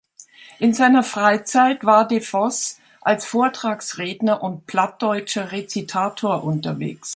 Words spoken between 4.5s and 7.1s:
plattdeutscher Rezitator unterwegs.